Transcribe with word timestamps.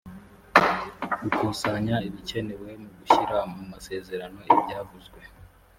gukusanya 1.21 1.95
ibikenewe 2.07 2.69
mu 2.81 2.89
gushyira 2.97 3.37
mu 3.53 3.61
masezerano 3.71 4.39
ibyavuzwe 4.53 5.19